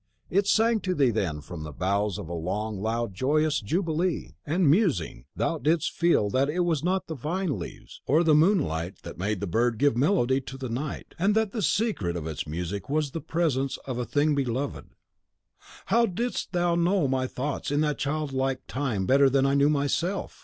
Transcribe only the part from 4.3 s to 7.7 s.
And musing, thou didst feel that it was not the vine